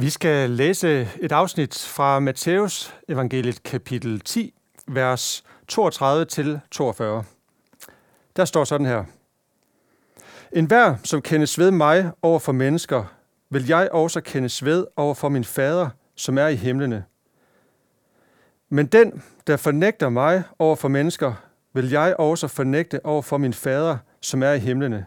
[0.00, 4.54] Vi skal læse et afsnit fra Matthæus evangeliet kapitel 10,
[4.86, 7.24] vers 32 til 42.
[8.36, 9.04] Der står sådan her.
[10.52, 13.04] En hver, som kendes ved mig over for mennesker,
[13.50, 17.04] vil jeg også kendes ved over for min fader, som er i himlene.
[18.68, 21.34] Men den, der fornægter mig over for mennesker,
[21.72, 25.06] vil jeg også fornægte over for min fader, som er i himlene.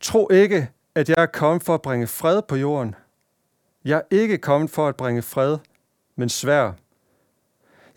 [0.00, 2.94] Tro ikke, at jeg er kommet for at bringe fred på jorden–
[3.86, 5.58] jeg er ikke kommet for at bringe fred,
[6.16, 6.72] men svær.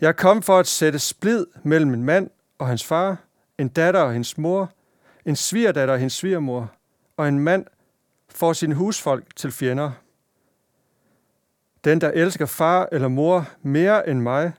[0.00, 3.16] Jeg er kommet for at sætte splid mellem en mand og hans far,
[3.58, 4.72] en datter og hendes mor,
[5.24, 6.72] en svigerdatter og hendes svigermor,
[7.16, 7.66] og en mand
[8.28, 9.90] får sin husfolk til fjender.
[11.84, 14.52] Den, der elsker far eller mor mere end mig,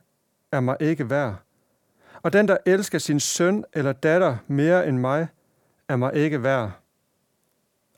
[0.51, 1.35] er mig ikke værd.
[2.21, 5.27] Og den, der elsker sin søn eller datter mere end mig,
[5.87, 6.71] er mig ikke værd.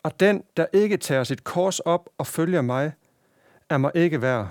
[0.04, 2.94] Og den, der ikke tager sit kors op og følger mig,
[3.74, 4.50] er mig ikke værd.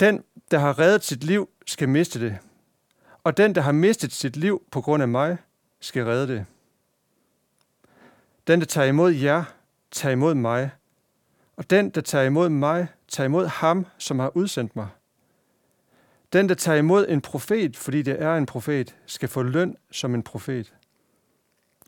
[0.00, 2.38] Den, der har reddet sit liv, skal miste det.
[3.24, 5.36] Og den, der har mistet sit liv på grund af mig,
[5.80, 6.46] skal redde det.
[8.46, 9.44] Den, der tager imod jer,
[9.90, 10.70] tager imod mig.
[11.56, 14.88] Og den, der tager imod mig, tager imod ham, som har udsendt mig.
[16.32, 20.14] Den, der tager imod en profet, fordi det er en profet, skal få løn som
[20.14, 20.74] en profet.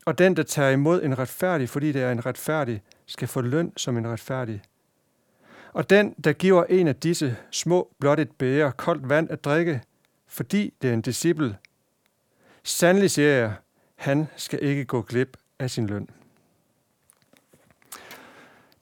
[0.05, 3.73] Og den, der tager imod en retfærdig, fordi det er en retfærdig, skal få løn
[3.77, 4.61] som en retfærdig.
[5.75, 9.81] Og den, der giver en af disse små blot et bære koldt vand at drikke,
[10.27, 11.57] fordi det er en disciple,
[12.63, 13.53] sandelig siger jeg,
[13.95, 16.09] han skal ikke gå glip af sin løn.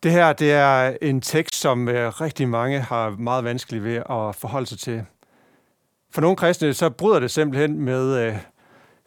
[0.04, 4.36] Det her det er en tekst, som øh, rigtig mange har meget vanskeligt ved at
[4.36, 5.06] forholde sig til.
[6.10, 8.38] For nogle kristne så bryder det simpelthen med øh,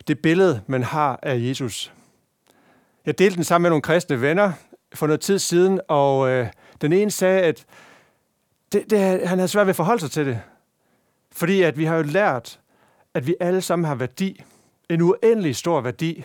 [0.08, 1.92] det billede, man har af Jesus.
[3.06, 4.52] Jeg delte den sammen med nogle kristne venner
[4.94, 6.48] for noget tid siden, og øh,
[6.80, 7.66] den ene sagde, at
[8.72, 10.40] det, det, han havde svært ved at forholde sig til det.
[11.32, 12.60] Fordi at vi har jo lært,
[13.14, 14.42] at vi alle sammen har værdi.
[14.90, 16.24] En uendelig stor værdi.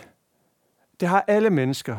[1.00, 1.98] Det har alle mennesker.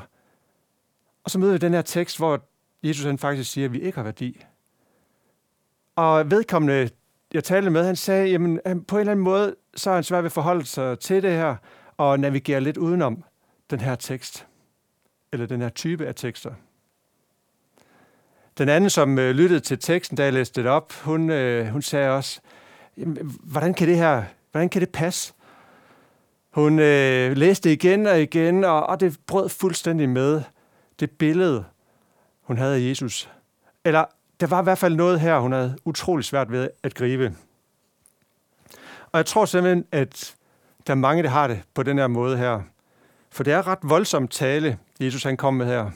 [1.23, 2.41] Og så møder vi den her tekst, hvor
[2.83, 4.45] Jesus han faktisk siger, at vi ikke har værdi.
[5.95, 6.89] Og vedkommende,
[7.33, 10.23] jeg talte med, han sagde, jamen på en eller anden måde, så er han svært
[10.23, 11.55] ved at forholde sig til det her,
[11.97, 13.23] og navigere lidt udenom
[13.69, 14.47] den her tekst,
[15.31, 16.53] eller den her type af tekster.
[18.57, 21.81] Den anden, som øh, lyttede til teksten, da jeg læste det op, hun, øh, hun
[21.81, 22.39] sagde også,
[23.43, 25.33] hvordan kan det her, hvordan kan det passe?
[26.51, 30.41] Hun øh, læste igen og igen, og, og det brød fuldstændig med
[30.99, 31.65] det billede,
[32.41, 33.29] hun havde af Jesus.
[33.85, 34.05] Eller
[34.39, 37.35] der var i hvert fald noget her, hun havde utrolig svært ved at gribe.
[39.11, 40.35] Og jeg tror simpelthen, at
[40.87, 42.61] der er mange, der har det på den her måde her.
[43.31, 45.91] For det er ret voldsomt tale, Jesus han kom med her.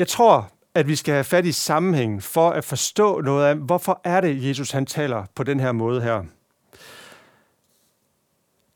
[0.00, 4.00] Jeg tror, at vi skal have fat i sammenhængen for at forstå noget af, hvorfor
[4.04, 6.22] er det, Jesus han taler på den her måde her.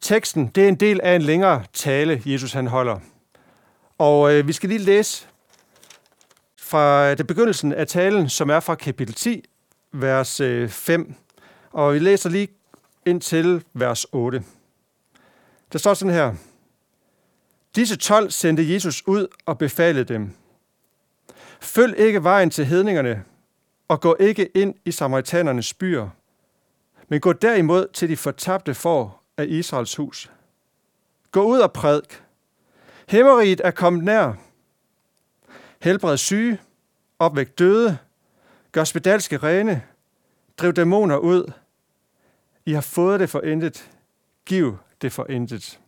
[0.01, 2.99] Teksten, det er en del af en længere tale, Jesus han holder.
[3.99, 5.27] Og øh, vi skal lige læse
[6.59, 9.45] fra øh, det begyndelsen af talen, som er fra kapitel 10,
[9.93, 11.15] vers øh, 5.
[11.73, 12.49] Og vi læser lige
[13.07, 14.43] ind til vers 8.
[15.73, 16.34] Der står sådan her.
[17.77, 20.31] Disse 12 sendte Jesus ud og befalede dem–
[21.65, 23.25] Følg ikke vejen til hedningerne,
[23.89, 26.09] og gå ikke ind i samaritanernes byer,
[27.09, 30.31] men gå derimod til de fortabte for af Israels hus.
[31.31, 32.23] Gå ud og prædik.
[33.09, 34.33] Hæmmeriet er kommet nær.
[35.83, 36.59] Helbred syge,
[37.19, 37.99] opvæk døde,
[38.73, 39.83] gør spedalske rene,
[40.59, 41.53] driv dæmoner ud.
[42.67, 43.91] I har fået det for intet.
[44.47, 45.81] Giv det for intet.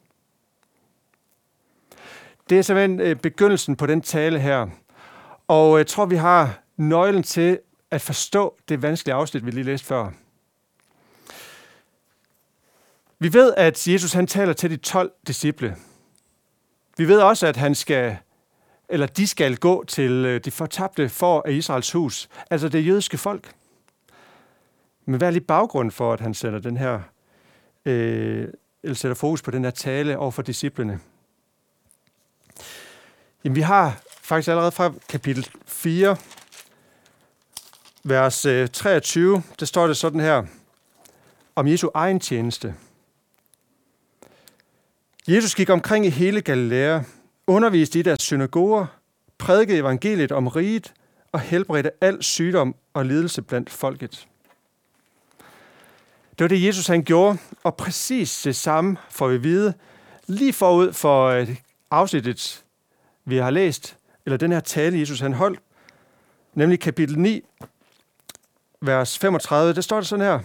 [2.51, 4.69] Det er simpelthen øh, begyndelsen på den tale her,
[5.49, 7.59] og jeg tror, vi har nøglen til
[7.91, 10.11] at forstå det vanskelige afsnit, vi lige læste før.
[13.19, 15.77] Vi ved, at Jesus han taler til de 12 disciple.
[16.97, 18.17] Vi ved også, at han skal,
[18.89, 23.19] eller de skal gå til øh, de fortabte for af Israels hus, altså det jødiske
[23.19, 23.53] folk.
[25.05, 27.01] Men hvad er lige baggrund for, at han sætter den her,
[27.85, 28.49] øh,
[28.83, 31.01] eller sætter fokus på den her tale over for disciplene?
[33.45, 36.17] Jamen, vi har faktisk allerede fra kapitel 4,
[38.05, 40.45] vers øh, 23, der står det sådan her,
[41.57, 42.75] om Jesu egen tjeneste.
[45.29, 47.01] Jesus gik omkring i hele Galilea,
[47.47, 48.87] underviste i deres synagoger,
[49.39, 50.95] prædikede evangeliet om riget
[51.33, 54.27] og helbredte al sygdom og lidelse blandt folket.
[56.31, 59.75] Det var det, Jesus han gjorde, og præcis det samme får vi vide
[60.27, 61.57] lige forud for øh,
[61.91, 62.65] afsnittet,
[63.25, 63.97] vi har læst,
[64.27, 65.61] eller den her tale, Jesus han holdt,
[66.55, 67.43] nemlig kapitel 9,
[68.81, 70.41] vers 35, der står det sådan her.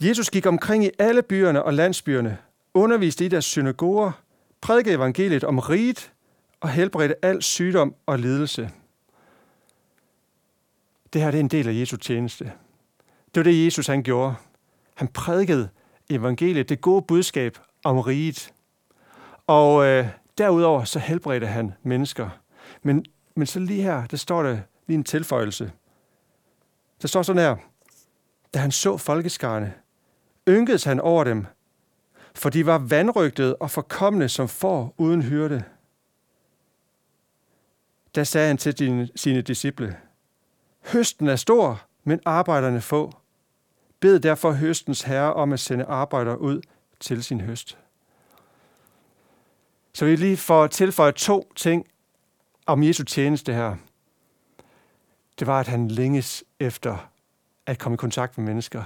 [0.00, 2.38] Jesus gik omkring i alle byerne og landsbyerne,
[2.74, 4.12] underviste i deres synagoger,
[4.60, 6.12] prædikede evangeliet om riget
[6.60, 8.70] og helbredte al sygdom og lidelse.
[11.12, 12.44] Det her det er en del af Jesu tjeneste.
[13.34, 14.34] Det var det, Jesus han gjorde.
[14.94, 15.68] Han prædikede
[16.10, 18.52] evangeliet, det gode budskab om riget.
[19.46, 20.06] Og øh,
[20.38, 22.41] derudover så helbredte han mennesker.
[22.82, 25.72] Men, men så lige her, der står der lige en tilføjelse.
[27.02, 27.56] Der står sådan her.
[28.54, 29.74] Da han så folkeskarne,
[30.48, 31.46] ynkedes han over dem,
[32.34, 35.64] for de var vandrygtede og forkomne som får uden hyrde.
[38.14, 39.96] Da sagde han til sine disciple,
[40.92, 43.12] Høsten er stor, men arbejderne få.
[44.00, 46.62] Bed derfor høstens herre om at sende arbejdere ud
[47.00, 47.78] til sin høst.
[49.94, 51.86] Så vi lige får tilføjet to ting
[52.66, 53.76] om Jesu tjeneste her.
[55.38, 57.10] Det var, at han længes efter
[57.66, 58.82] at komme i kontakt med mennesker.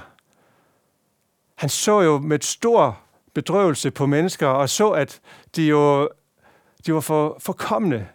[1.54, 3.00] Han så jo med stor
[3.34, 5.20] bedrøvelse på mennesker, og så, at
[5.56, 6.08] de jo
[6.86, 8.06] de var for, forkommende,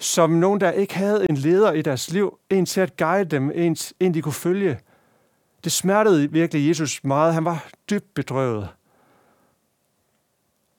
[0.00, 3.50] som nogen, der ikke havde en leder i deres liv, en til at guide dem,
[3.54, 4.78] en, en de kunne følge.
[5.64, 7.34] Det smertede virkelig Jesus meget.
[7.34, 8.68] Han var dybt bedrøvet.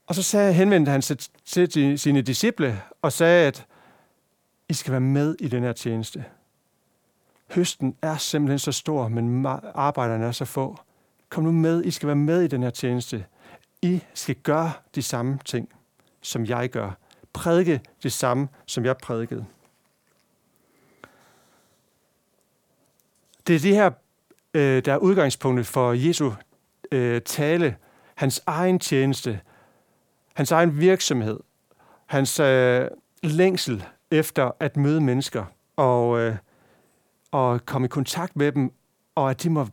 [0.07, 3.65] Og så sagde, henvendte han sig til sine disciple og sagde, at
[4.69, 6.25] I skal være med i den her tjeneste.
[7.51, 10.77] Høsten er simpelthen så stor, men arbejderne er så få.
[11.29, 13.25] Kom nu med, I skal være med i den her tjeneste.
[13.81, 15.69] I skal gøre de samme ting,
[16.21, 16.91] som jeg gør.
[17.33, 19.45] Prædike det samme, som jeg prædikede.
[23.47, 23.91] Det er det her,
[24.53, 26.31] øh, der er udgangspunktet for Jesu
[26.91, 27.75] øh, tale,
[28.15, 29.41] hans egen tjeneste,
[30.35, 31.39] hans egen virksomhed,
[32.05, 32.87] hans øh,
[33.23, 35.45] længsel efter at møde mennesker
[35.75, 36.35] og, øh,
[37.31, 38.71] og komme i kontakt med dem,
[39.15, 39.67] og at de må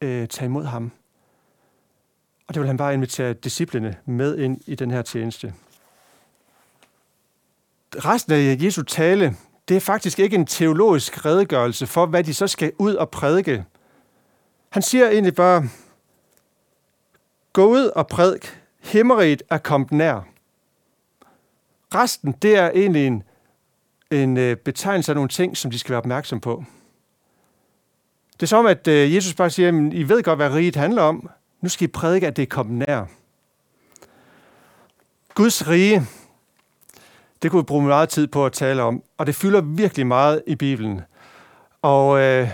[0.00, 0.92] øh, tage imod ham.
[2.48, 5.54] Og det vil han bare invitere disciplene med ind i den her tjeneste.
[7.96, 9.36] Resten af Jesu tale,
[9.68, 13.64] det er faktisk ikke en teologisk redegørelse for, hvad de så skal ud og prædike.
[14.68, 15.68] Han siger egentlig bare,
[17.52, 20.28] gå ud og prædik, himmeriget er kommet nær.
[21.94, 23.22] Resten, det er egentlig en,
[24.10, 26.64] en øh, betegnelse af nogle ting, som de skal være opmærksom på.
[28.32, 31.02] Det er som, at øh, Jesus bare siger, at I ved godt, hvad riget handler
[31.02, 31.30] om.
[31.60, 33.04] Nu skal I prædike, at det er kommet nær.
[35.34, 36.02] Guds rige,
[37.42, 40.42] det kunne vi bruge meget tid på at tale om, og det fylder virkelig meget
[40.46, 41.00] i Bibelen.
[41.82, 42.48] Og øh,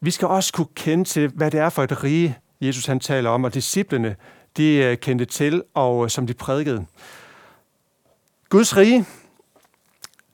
[0.00, 3.30] vi skal også kunne kende til, hvad det er for et rige, Jesus han taler
[3.30, 4.16] om, og disciplene,
[4.56, 6.86] de øh, kendte til, og øh, som de prædikede.
[8.48, 9.06] Guds rige,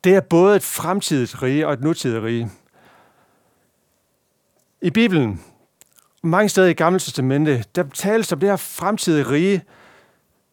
[0.04, 2.50] det er både et fremtidigt rige og et nutidigt rige.
[4.82, 5.44] I Bibelen,
[6.22, 9.62] mange steder i Gamle Testamente, der tales om det her fremtidige rige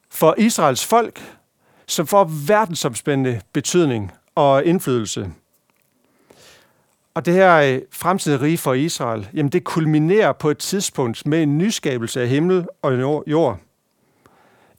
[0.10, 1.38] for Israels folk,
[1.88, 5.32] som får verdensomspændende betydning og indflydelse.
[7.20, 11.44] Og det her øh, fremtidige rige for Israel, jamen det kulminerer på et tidspunkt med
[11.44, 13.60] en nyskabelse af himmel og jord.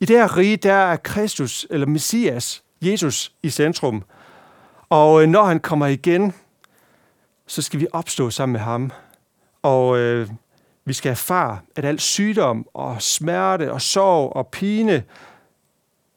[0.01, 4.05] I det her rige, der er Kristus, eller Messias, Jesus, i centrum.
[4.89, 6.35] Og øh, når han kommer igen,
[7.47, 8.91] så skal vi opstå sammen med ham.
[9.63, 10.29] Og øh,
[10.85, 15.03] vi skal erfare, at al sygdom og smerte og sorg og pine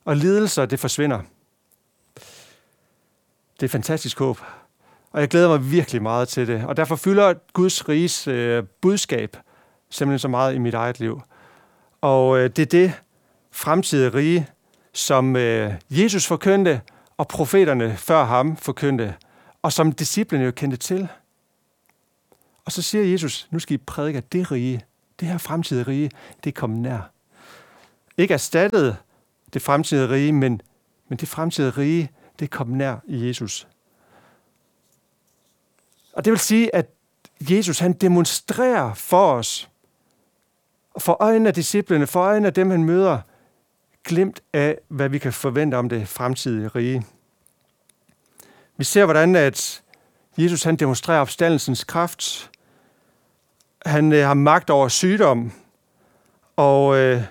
[0.06, 1.22] og lidelser, det forsvinder.
[3.54, 4.38] Det er et fantastisk håb.
[5.14, 6.66] Og jeg glæder mig virkelig meget til det.
[6.66, 9.38] Og derfor fylder Guds riges øh, budskab
[9.90, 11.22] simpelthen så meget i mit eget liv.
[12.02, 12.94] Og øh, det er det
[13.52, 14.48] fremtidige rige,
[14.94, 16.82] som øh, Jesus forkyndte,
[17.18, 19.16] og profeterne før ham forkyndte,
[19.62, 21.08] og som disciplene jo kendte til.
[22.66, 24.82] Og så siger Jesus, nu skal I prædike, at det rige,
[25.20, 26.12] det her fremtidige rige,
[26.44, 27.12] det er kommet nær.
[28.18, 28.98] Ikke erstattet
[29.54, 30.62] det fremtidige rige, men,
[31.10, 33.68] men det fremtidige rige, det er kommet nær i Jesus.
[36.14, 36.90] Og det vil sige, at
[37.42, 39.70] Jesus han demonstrerer for os,
[40.98, 43.20] for øjnene af disciplene, for øjnene af dem, han møder,
[44.04, 47.06] glemt af, hvad vi kan forvente om det fremtidige rige.
[48.78, 49.84] Vi ser, hvordan at
[50.38, 52.52] Jesus han demonstrerer opstandelsens kraft.
[53.86, 55.52] Han øh, har magt over sygdom
[56.56, 57.24] og øh,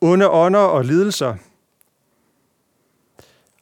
[0.00, 1.36] onde ånder og lidelser.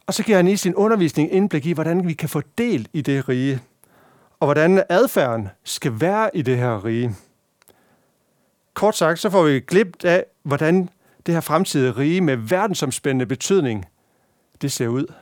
[0.06, 3.00] Og så giver han i sin undervisning indblik i, hvordan vi kan få del i
[3.00, 3.60] det rige,
[4.44, 7.14] og hvordan adfærden skal være i det her rige.
[8.74, 10.88] Kort sagt, så får vi glimt af, hvordan
[11.26, 13.86] det her fremtidige rige med verdensomspændende betydning,
[14.62, 15.12] det ser ud.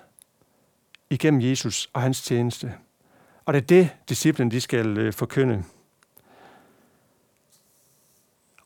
[1.11, 2.75] igennem Jesus og hans tjeneste.
[3.45, 5.65] Og det er det, disciplen de skal øh, forkynde.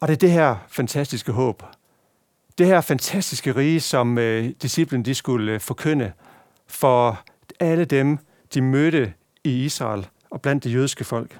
[0.01, 1.63] Og det er det her fantastiske håb.
[2.59, 6.13] Det her fantastiske rige, som øh, disciplen de skulle øh, forkynde
[6.67, 7.25] for
[7.61, 8.19] alle dem,
[8.55, 11.39] de mødte i Israel og blandt det jødiske folk.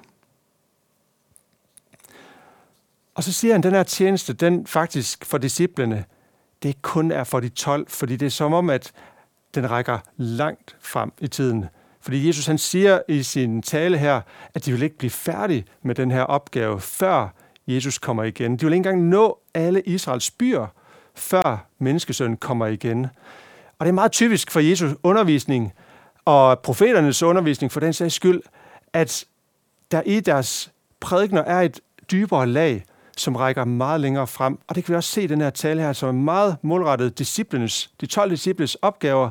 [3.15, 6.05] Og så siger han, at den her tjeneste, den faktisk for disciplene,
[6.63, 8.91] det kun er for de 12, fordi det er som om, at
[9.55, 11.65] den rækker langt frem i tiden.
[12.01, 14.21] Fordi Jesus han siger i sin tale her,
[14.53, 17.33] at de vil ikke blive færdige med den her opgave, før
[17.67, 18.57] Jesus kommer igen.
[18.57, 20.67] De vil ikke engang nå alle Israels byer,
[21.15, 23.07] før menneskesønnen kommer igen.
[23.79, 25.73] Og det er meget typisk for Jesus undervisning
[26.25, 28.41] og profeternes undervisning for den sags skyld,
[28.97, 29.25] at
[29.91, 31.79] der i deres prædikner er et
[32.11, 32.83] dybere lag,
[33.17, 34.59] som rækker meget længere frem.
[34.67, 37.19] Og det kan vi også se i den her tale her, som er meget målrettet
[37.19, 39.29] disciplenes, de 12 disciples opgaver,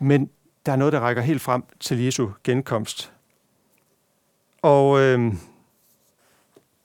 [0.00, 0.30] men
[0.66, 3.12] der er noget, der rækker helt frem til Jesu genkomst.
[4.62, 5.34] Og øh,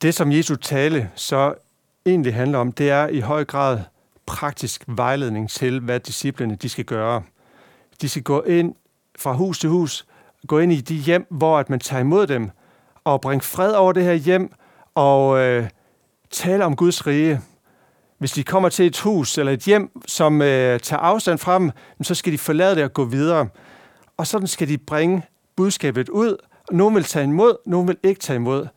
[0.01, 1.53] det, som Jesu tale så
[2.05, 3.79] egentlig handler om, det er i høj grad
[4.25, 7.24] praktisk vejledning til, hvad disciplene de skal gøre.
[8.01, 8.75] De skal gå ind
[9.20, 10.05] fra hus til hus,
[10.48, 12.50] gå ind i de hjem, hvor at man tager imod dem,
[13.04, 14.52] og bringe fred over det her hjem,
[14.96, 15.70] og øh,
[16.32, 17.42] tale om Guds rige.
[18.18, 21.72] Hvis de kommer til et hus eller et hjem, som øh, tager afstand fra dem,
[22.02, 23.48] så skal de forlade det og gå videre.
[24.18, 25.22] Og sådan skal de bringe
[25.56, 26.38] budskabet ud.
[26.72, 28.68] Nogen vil tage imod, nogen vil ikke tage imod.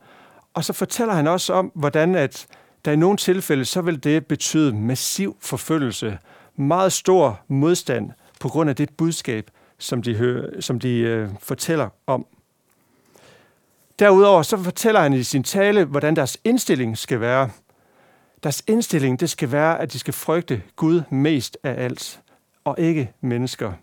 [0.53, 2.47] Og så fortæller han også om, hvordan at
[2.85, 6.17] der i nogle tilfælde, så vil det betyde massiv forfølgelse,
[6.55, 11.89] meget stor modstand på grund af det budskab, som de, hører, som de øh, fortæller
[12.07, 12.25] om.
[13.99, 17.49] Derudover så fortæller han i sin tale, hvordan deres indstilling skal være.
[18.43, 22.19] Deres indstilling det skal være, at de skal frygte Gud mest af alt,
[22.63, 23.73] og ikke mennesker.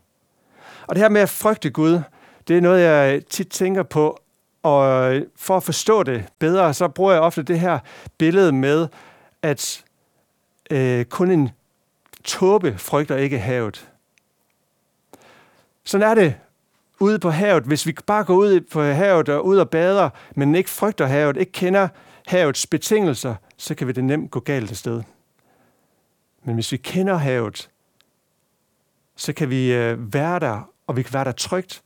[0.87, 2.01] Og det her med at frygte Gud,
[2.49, 4.21] det er noget, jeg tit tænker på,
[4.63, 7.79] og for at forstå det bedre, så bruger jeg ofte det her
[8.19, 8.89] billede med,
[9.43, 9.85] at
[10.71, 11.51] øh, kun en
[12.25, 13.92] tåbe frygter ikke havet.
[15.85, 16.35] Sådan er det
[17.01, 17.65] ude på havet.
[17.65, 21.37] Hvis vi bare går ud på havet og ud og bader, men ikke frygter havet,
[21.37, 21.89] ikke kender
[22.27, 25.03] havets betingelser, så kan vi det nemt gå galt af sted.
[26.45, 27.71] Men hvis vi kender havet,
[29.17, 31.83] så kan vi øh, være der, og vi kan være der trygt.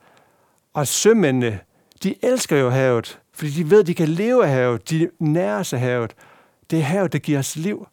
[0.75, 1.61] Og sømændene,
[2.03, 4.91] de elsker jo havet, fordi de ved, at de kan leve af havet.
[4.91, 6.15] De nærer sig havet.
[6.71, 7.87] Det er havet, der giver os liv.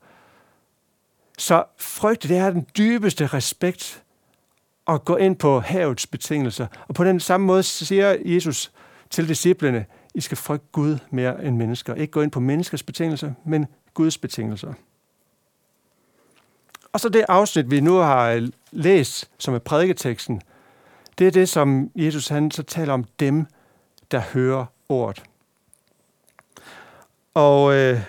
[1.37, 4.02] Så frygt, det er den dybeste respekt
[4.87, 6.67] at gå ind på havets betingelser.
[6.87, 8.71] Og på den samme måde siger Jesus
[9.09, 9.85] til disciplene,
[10.15, 11.95] I skal frygte Gud mere end mennesker.
[11.95, 14.73] Ikke gå ind på menneskers betingelser, men Guds betingelser.
[16.93, 20.41] Og så det afsnit, vi nu har øh, læst, som er prædiketeksten,
[21.17, 23.45] det er det, som Jesus han så taler om dem,
[24.11, 25.23] der hører ordet.
[27.33, 27.99] Og øh,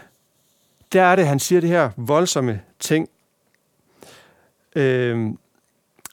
[0.93, 3.09] der er det, han siger det her voldsomme ting,
[4.76, 5.31] øh,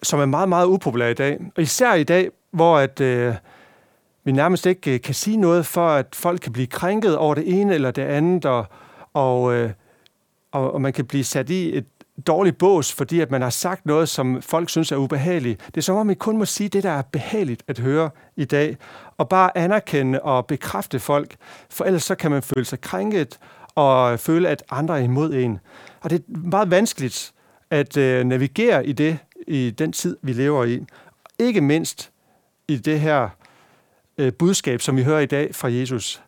[0.04, 1.40] som er meget, meget upopulære i dag.
[1.56, 3.36] Og især i dag, hvor at, øh,
[4.24, 7.60] vi nærmest ikke øh, kan sige noget for, at folk kan blive krænket over det
[7.60, 8.66] ene eller det andet, og,
[9.14, 9.72] og, øh,
[10.52, 11.86] og, og man kan blive sat i et
[12.28, 15.66] dårligt bås, fordi at man har sagt noget, som folk synes er ubehageligt.
[15.66, 18.46] Det er som om, man kun må sige det, der er behageligt at høre i
[18.46, 18.78] dag,
[19.18, 21.36] og bare anerkende og bekræfte folk,
[21.70, 23.40] for ellers så kan man føle sig krænket
[23.76, 25.60] og føle, at andre er imod en.
[26.02, 27.34] Og det er meget vanskeligt
[27.70, 29.18] at øh, navigere i det,
[29.52, 30.86] i den tid, vi lever i.
[31.40, 32.12] Ikke mindst
[32.68, 33.30] i det her
[34.18, 36.22] øh, budskab, som vi hører i dag fra Jesus.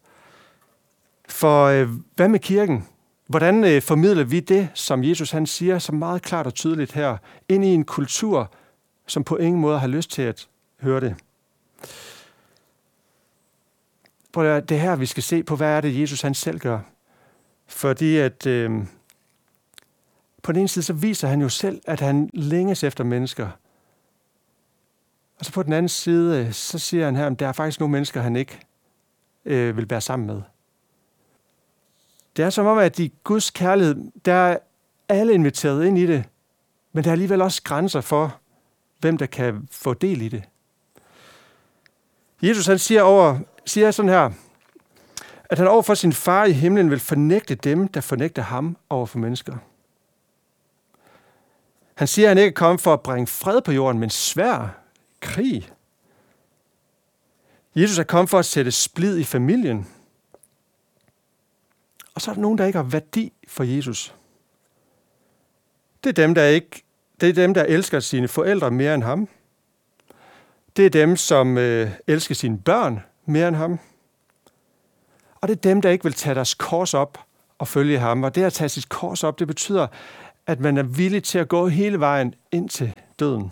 [1.30, 2.88] For øh, hvad med kirken?
[3.28, 7.18] Hvordan øh, formidler vi det, som Jesus han siger så meget klart og tydeligt her,
[7.50, 8.52] ind i en kultur,
[9.08, 10.48] som på ingen måde har lyst til at
[10.82, 11.16] høre det?
[14.36, 16.80] Det er her, vi skal se på, hvad er det, Jesus han selv gør.
[17.68, 18.72] Fordi at øh,
[20.44, 23.50] på den ene side, så viser han jo selv, at han længes efter mennesker.
[25.40, 27.92] Og så på den anden side, så siger han her, at der er faktisk nogle
[27.92, 28.60] mennesker, han ikke
[29.46, 30.42] øh, vil være sammen med.
[32.38, 33.96] Det er som om, at i Guds kærlighed,
[34.26, 34.58] der er
[35.10, 36.24] alle inviteret ind i det,
[36.94, 38.40] men der er alligevel også grænser for,
[39.00, 40.44] hvem der kan få del i det.
[42.42, 44.32] Jesus han siger, over, siger sådan her,
[45.44, 49.06] at han over for sin far i himlen vil fornægte dem, der fornægter ham over
[49.06, 49.58] for mennesker.
[51.96, 54.80] Han siger, at han ikke er kommet for at bringe fred på jorden, men svær
[55.20, 55.70] krig.
[57.76, 59.88] Jesus er kommet for at sætte splid i familien.
[62.16, 64.16] Og så er der nogen, der ikke har værdi for Jesus.
[66.04, 66.84] Det er dem, der ikke
[67.22, 69.28] det er dem, der elsker sine forældre mere end ham.
[70.78, 73.80] Det er dem, som øh, elsker sine børn mere end ham.
[75.42, 77.20] Og det er dem, der ikke vil tage deres kors op
[77.58, 78.24] og følge ham.
[78.24, 79.88] Og det at tage sit kors op, det betyder,
[80.48, 83.52] at man er villig til at gå hele vejen ind til døden.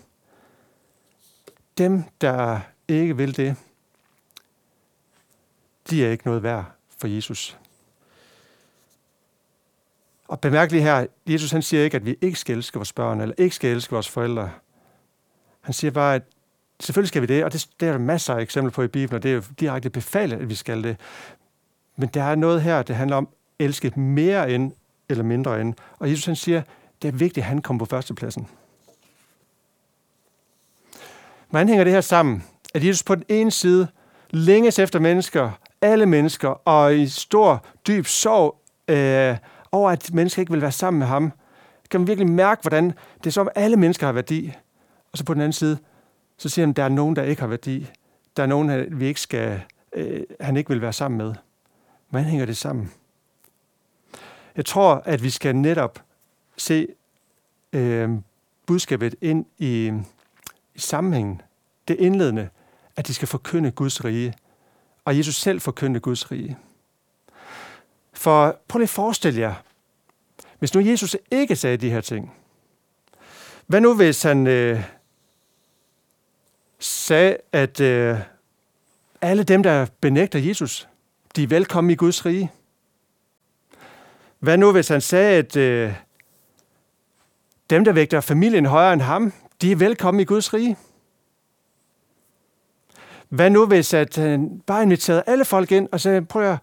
[1.78, 3.56] Dem, der ikke vil det,
[5.90, 6.66] de er ikke noget værd
[6.98, 7.58] for Jesus.
[10.28, 13.22] Og bemærk lige her, Jesus han siger ikke, at vi ikke skal elske vores børn,
[13.22, 14.52] eller ikke skal elske vores forældre.
[15.62, 16.24] Han siger bare, at
[16.80, 19.16] selvfølgelig skal vi det, og det, det er der masser af eksempler på i Bibelen,
[19.16, 20.98] og det er jo direkte befalet, at vi skal det.
[21.96, 23.30] Men der er noget her, det handler om
[23.60, 24.72] at elske mere end
[25.10, 25.74] eller mindre end.
[26.00, 26.62] Og Jesus han siger,
[27.02, 28.48] det er vigtigt, at han kom på førstepladsen.
[31.50, 32.44] Hvordan hænger det her sammen?
[32.74, 33.88] At Jesus på den ene side
[34.30, 39.38] længes efter mennesker, alle mennesker, og i stor, dyb sorg øh,
[39.72, 41.32] over, at mennesker ikke vil være sammen med ham,
[41.90, 44.54] kan man virkelig mærke, hvordan det er som, alle mennesker har værdi.
[45.12, 45.78] Og så på den anden side,
[46.38, 47.90] så siger han, at der er nogen, der ikke har værdi.
[48.38, 49.62] Der er nogen, vi ikke skal,
[49.94, 51.34] øh, han ikke vil være sammen med.
[52.10, 52.92] Hvordan hænger det sammen?
[54.56, 56.00] Jeg tror, at vi skal netop
[56.62, 56.88] se
[57.74, 58.10] øh,
[58.66, 59.92] budskabet ind i,
[60.76, 61.42] i sammenhængen.
[61.88, 62.50] Det indledende,
[62.96, 64.34] at de skal forkynde Guds rige.
[65.06, 66.58] Og Jesus selv forkyndte Guds rige.
[68.14, 69.54] For prøv lige at forestille jer,
[70.60, 72.34] hvis nu Jesus ikke sagde de her ting,
[73.68, 74.84] hvad nu hvis han øh,
[76.80, 78.20] sagde, at øh,
[79.22, 80.88] alle dem, der benægter Jesus,
[81.36, 82.52] de er velkommen i Guds rige?
[84.40, 85.94] Hvad nu hvis han sagde, at øh,
[87.72, 90.78] dem, der vægter familien højere end ham, de er velkommen i Guds rige?
[93.30, 96.60] Hvad nu hvis at han bare inviterede alle folk ind og sagde, prøv at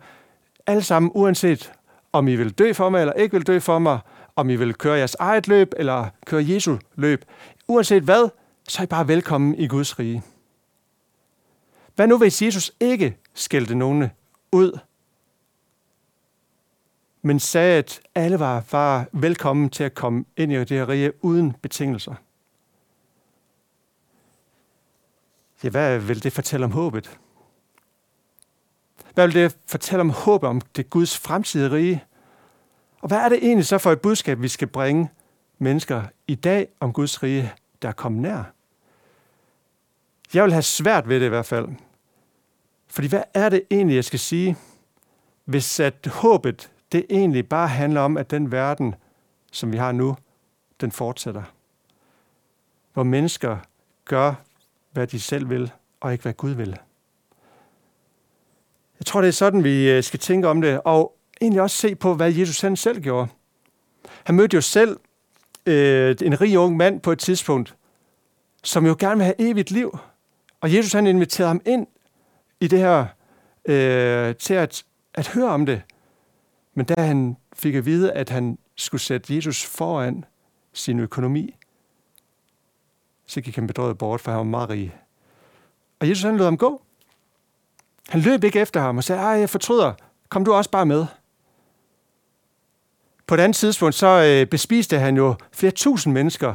[0.66, 1.72] alle sammen, uanset
[2.12, 3.98] om I vil dø for mig eller ikke vil dø for mig,
[4.36, 7.24] om I vil køre jeres eget løb eller køre Jesu løb,
[7.68, 8.28] uanset hvad,
[8.68, 10.22] så er I bare velkommen i Guds rige.
[11.94, 14.10] Hvad nu hvis Jesus ikke skældte nogen
[14.52, 14.78] ud,
[17.22, 21.24] men sagde, at alle var, var velkommen til at komme ind i det her rige
[21.24, 22.14] uden betingelser?
[25.64, 27.18] Ja, hvad vil det fortælle om håbet?
[29.14, 32.04] Hvad vil det fortælle om håbet om det Guds fremtidige rige?
[33.00, 35.11] Og hvad er det egentlig så for et budskab, vi skal bringe
[35.59, 37.52] mennesker i dag om Guds rige,
[37.83, 38.42] der er kommet nær?
[40.35, 41.68] Jeg vil have svært ved det i hvert fald.
[42.88, 44.57] Fordi hvad er det egentlig, jeg skal sige,
[45.44, 48.94] hvis at håbet, det egentlig bare handler om, at den verden,
[49.53, 50.16] som vi har nu,
[50.81, 51.42] den fortsætter.
[52.92, 53.57] Hvor mennesker
[54.05, 54.35] gør,
[54.92, 56.79] hvad de selv vil, og ikke hvad Gud vil.
[58.98, 61.94] Jeg tror, det er sådan, vi øh, skal tænke om det, og egentlig også se
[61.94, 63.29] på, hvad Jesus han selv gjorde.
[64.24, 65.01] Han mødte jo selv
[65.66, 67.77] øh, en rig ung mand på et tidspunkt,
[68.64, 69.98] som jo gerne vil have evigt liv.
[70.61, 71.87] Og Jesus han inviterede ham ind
[72.61, 73.07] i det her
[73.64, 75.83] øh, til at, at høre om det.
[76.78, 80.24] Men da han fik at vide, at han skulle sætte Jesus foran
[80.72, 81.56] sin økonomi,
[83.26, 84.96] så gik han bedrøvet bort, for han var meget rig.
[86.00, 86.82] Og Jesus han lod ham gå.
[88.08, 89.92] Han løb ikke efter ham og sagde, ej, jeg fortryder,
[90.28, 91.06] kom du også bare med.
[93.26, 96.54] På et andet tidspunkt, så øh, bespiste han jo flere tusind mennesker,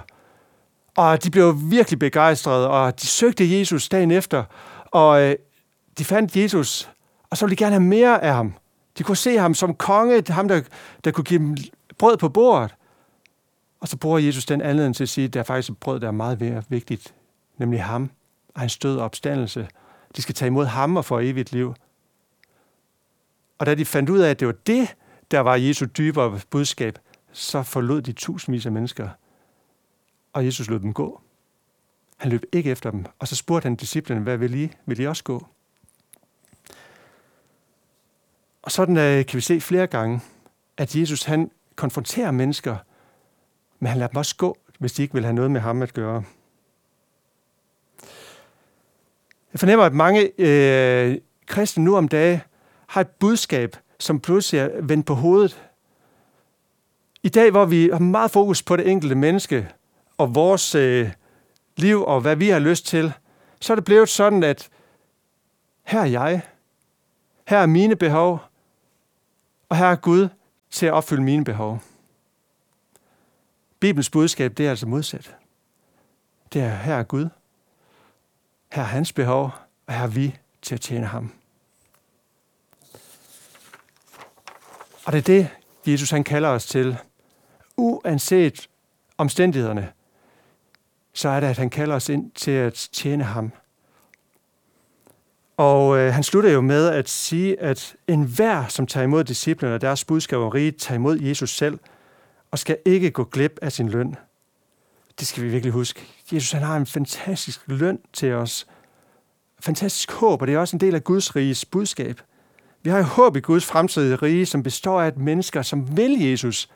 [0.97, 4.43] og de blev virkelig begejstrede, og de søgte Jesus dagen efter,
[4.85, 5.35] og øh,
[5.97, 6.91] de fandt Jesus,
[7.29, 8.53] og så ville de gerne have mere af ham.
[8.97, 10.61] De kunne se ham som konge, ham der,
[11.03, 11.57] der kunne give dem
[11.97, 12.75] brød på bordet.
[13.79, 15.99] Og så bruger Jesus den anledning til at sige, at der er faktisk et brød,
[15.99, 17.13] der er meget mere vigtigt,
[17.57, 18.11] nemlig ham
[18.53, 19.67] og hans død og opstandelse.
[20.15, 21.75] De skal tage imod ham og få evigt liv.
[23.59, 24.95] Og da de fandt ud af, at det var det,
[25.31, 26.99] der var Jesu dybere budskab,
[27.31, 29.09] så forlod de tusindvis af mennesker,
[30.33, 31.21] og Jesus lod dem gå.
[32.17, 34.71] Han løb ikke efter dem, og så spurgte han disciplene, hvad vil I?
[34.85, 35.47] Vil I også gå?
[38.63, 40.21] Og sådan øh, kan vi se flere gange,
[40.77, 42.75] at Jesus han konfronterer mennesker,
[43.79, 45.93] men han lader dem også gå, hvis de ikke vil have noget med ham at
[45.93, 46.23] gøre.
[49.53, 52.41] Jeg fornemmer, at mange øh, kristne nu om dagen
[52.87, 55.69] har et budskab, som pludselig er vendt på hovedet.
[57.23, 59.69] I dag, hvor vi har meget fokus på det enkelte menneske
[60.17, 61.11] og vores øh,
[61.77, 63.13] liv og hvad vi har lyst til,
[63.59, 64.69] så er det blevet sådan, at
[65.83, 66.41] her er jeg,
[67.47, 68.39] her er mine behov,
[69.73, 70.29] og her er Gud
[70.71, 71.81] til at opfylde mine behov.
[73.79, 75.35] Bibelens budskab, det er altså modsat.
[76.53, 77.29] Det er, her er Gud,
[78.71, 79.51] her er hans behov,
[79.87, 81.33] og her er vi til at tjene ham.
[85.05, 85.49] Og det er det,
[85.87, 86.97] Jesus han kalder os til.
[87.77, 88.69] Uanset
[89.17, 89.91] omstændighederne,
[91.13, 93.51] så er det, at han kalder os ind til at tjene ham.
[95.57, 99.81] Og øh, han slutter jo med at sige, at enhver, som tager imod disciplene og
[99.81, 101.79] deres budskab om riget, tager imod Jesus selv,
[102.51, 104.15] og skal ikke gå glip af sin løn.
[105.19, 106.01] Det skal vi virkelig huske.
[106.33, 108.67] Jesus han har en fantastisk løn til os.
[109.59, 112.21] Fantastisk håb, og det er også en del af Guds riges budskab.
[112.83, 116.21] Vi har jo håb i Guds fremtidige rige, som består af et mennesker, som vil
[116.21, 116.69] Jesus,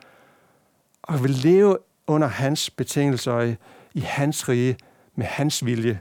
[1.01, 3.55] og vil leve under hans betingelser i,
[3.93, 4.77] i hans rige,
[5.15, 5.99] med hans vilje.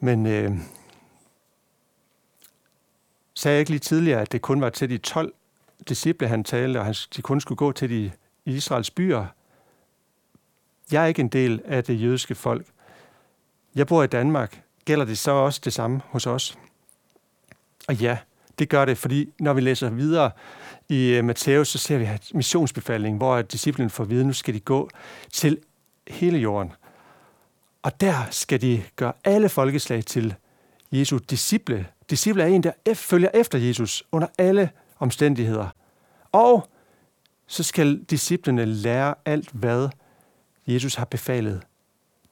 [0.00, 0.52] Men øh,
[3.34, 5.32] sagde jeg ikke lige tidligere, at det kun var til de 12
[5.88, 8.12] disciple, han talte, og han, de kun skulle gå til de
[8.44, 9.26] Israels byer?
[10.92, 12.66] Jeg er ikke en del af det jødiske folk.
[13.74, 14.62] Jeg bor i Danmark.
[14.84, 16.58] Gælder det så også det samme hos os?
[17.88, 18.18] Og ja,
[18.58, 20.30] det gør det, fordi når vi læser videre
[20.88, 24.32] i øh, uh, Matthæus, så ser vi missionsbefalingen, missionsbefaling, hvor disciplen får at vide, nu
[24.32, 24.90] skal de gå
[25.32, 25.58] til
[26.08, 26.72] hele jorden.
[27.88, 30.34] Og der skal de gøre alle folkeslag til
[30.92, 31.86] Jesu disciple.
[32.10, 35.68] Disciple er en, der følger efter Jesus under alle omstændigheder.
[36.32, 36.68] Og
[37.46, 39.88] så skal disciplene lære alt, hvad
[40.66, 41.62] Jesus har befalet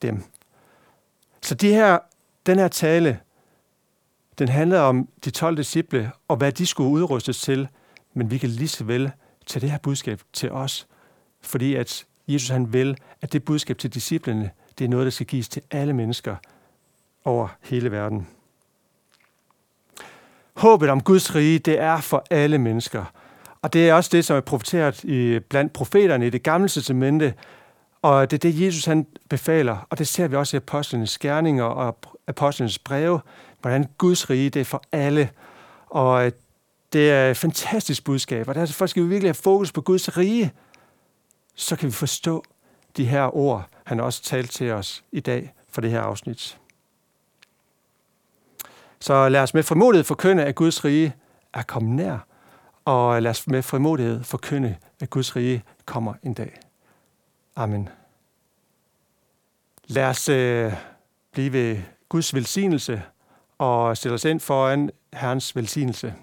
[0.02, 0.24] dem.
[1.42, 1.98] Så de her,
[2.46, 3.20] den her tale,
[4.38, 7.68] den handler om de 12 disciple og hvad de skulle udrustes til,
[8.14, 9.10] men vi kan lige så vel
[9.46, 10.86] tage det her budskab til os,
[11.40, 15.26] fordi at Jesus han vil, at det budskab til disciplene, det er noget, der skal
[15.26, 16.36] gives til alle mennesker
[17.24, 18.26] over hele verden.
[20.56, 23.04] Håbet om Guds rige, det er for alle mennesker.
[23.62, 27.34] Og det er også det, som er profeteret i, blandt profeterne i det gamle testamente.
[28.02, 29.86] Og det er det, Jesus han befaler.
[29.90, 33.20] Og det ser vi også i apostlenes gerninger og apostlenes breve,
[33.60, 35.30] hvordan Guds rige det er for alle.
[35.86, 36.32] Og øh,
[36.92, 38.48] det er et fantastisk budskab.
[38.48, 40.52] Og derfor skal vi virkelig have fokus på Guds rige.
[41.54, 42.44] Så kan vi forstå
[42.96, 46.58] de her ord, han også talte til os i dag for det her afsnit.
[49.00, 51.14] Så lad os med frimodighed forkynde, at Guds rige
[51.54, 52.18] er kommet nær,
[52.84, 56.60] og lad os med frimodighed forkynde, at Guds rige kommer en dag.
[57.56, 57.88] Amen.
[59.86, 60.72] Lad os øh,
[61.32, 63.02] blive ved Guds velsignelse
[63.58, 66.14] og stille os ind foran Herrens velsignelse.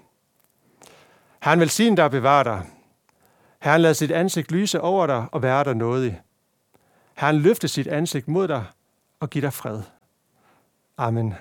[1.42, 2.66] Herren velsigne dig og bevar dig.
[3.60, 6.20] Herren lad sit ansigt lyse over dig og være dig nådig.
[7.14, 8.64] Herren løfte sit ansigt mod dig
[9.20, 9.82] og give dig fred.
[10.96, 11.34] Amen.